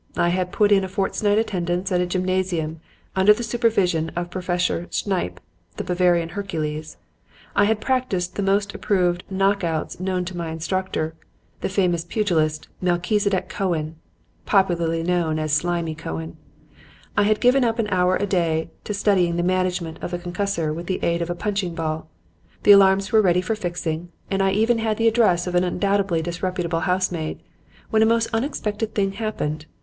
I 0.17 0.29
had 0.29 0.51
put 0.51 0.71
in 0.71 0.83
a 0.83 0.87
fortnight's 0.87 1.39
attendance 1.41 1.91
at 1.91 2.01
a 2.01 2.07
gymnasium 2.07 2.79
under 3.15 3.33
the 3.35 3.43
supervision 3.43 4.09
of 4.15 4.31
Professor 4.31 4.87
Schneipp, 4.89 5.37
the 5.77 5.83
Bavarian 5.83 6.29
Hercules; 6.29 6.97
I 7.55 7.65
had 7.65 7.79
practiced 7.79 8.33
the 8.33 8.41
most 8.41 8.73
approved 8.73 9.23
'knock 9.29 9.63
outs' 9.63 9.99
known 9.99 10.25
to 10.25 10.35
my 10.35 10.49
instructor, 10.49 11.13
the 11.59 11.69
famous 11.69 12.03
pugilist, 12.03 12.67
Melchizedeck 12.81 13.47
Cohen 13.47 13.95
(popularly 14.47 15.03
known 15.03 15.37
as 15.37 15.53
'Slimy' 15.53 15.93
Cohen); 15.93 16.35
I 17.15 17.21
had 17.21 17.39
given 17.39 17.63
up 17.63 17.77
an 17.77 17.87
hour 17.91 18.15
a 18.15 18.25
day 18.25 18.71
to 18.85 18.95
studying 18.95 19.35
the 19.35 19.43
management 19.43 19.99
of 20.01 20.09
the 20.09 20.17
concussor 20.17 20.73
with 20.73 20.87
the 20.87 20.97
aid 21.03 21.21
of 21.21 21.29
a 21.29 21.35
punching 21.35 21.75
ball; 21.75 22.09
the 22.63 22.71
alarms 22.71 23.11
were 23.11 23.21
ready 23.21 23.41
for 23.41 23.53
fixing, 23.53 24.09
and 24.31 24.41
I 24.41 24.49
even 24.49 24.79
had 24.79 24.97
the 24.97 25.07
address 25.07 25.45
of 25.45 25.53
an 25.53 25.63
undoubtedly 25.63 26.23
disreputable 26.23 26.79
housemaid, 26.79 27.39
when 27.91 28.01
a 28.01 28.07
most 28.07 28.29
unexpected 28.33 28.95
thing 28.95 29.11
happened. 29.11 29.67